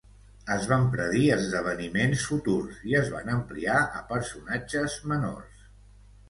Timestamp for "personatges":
4.15-4.97